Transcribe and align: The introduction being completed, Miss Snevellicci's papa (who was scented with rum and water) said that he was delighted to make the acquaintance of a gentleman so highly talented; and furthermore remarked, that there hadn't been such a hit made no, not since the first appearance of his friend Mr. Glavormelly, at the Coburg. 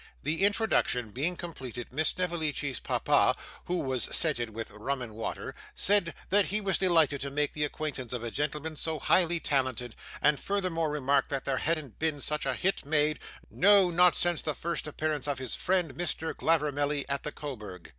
The 0.23 0.43
introduction 0.43 1.11
being 1.11 1.35
completed, 1.37 1.93
Miss 1.93 2.09
Snevellicci's 2.09 2.79
papa 2.79 3.35
(who 3.65 3.77
was 3.77 4.05
scented 4.05 4.49
with 4.49 4.71
rum 4.71 4.99
and 4.99 5.13
water) 5.13 5.53
said 5.75 6.15
that 6.31 6.45
he 6.45 6.59
was 6.59 6.79
delighted 6.79 7.21
to 7.21 7.29
make 7.29 7.53
the 7.53 7.63
acquaintance 7.63 8.11
of 8.11 8.23
a 8.23 8.31
gentleman 8.31 8.75
so 8.75 8.97
highly 8.97 9.39
talented; 9.39 9.93
and 10.19 10.39
furthermore 10.39 10.89
remarked, 10.89 11.29
that 11.29 11.45
there 11.45 11.57
hadn't 11.57 11.99
been 11.99 12.19
such 12.19 12.47
a 12.47 12.55
hit 12.55 12.83
made 12.83 13.19
no, 13.51 13.91
not 13.91 14.15
since 14.15 14.41
the 14.41 14.55
first 14.55 14.87
appearance 14.87 15.27
of 15.27 15.37
his 15.37 15.55
friend 15.55 15.93
Mr. 15.93 16.35
Glavormelly, 16.35 17.05
at 17.07 17.21
the 17.21 17.31
Coburg. 17.31 17.89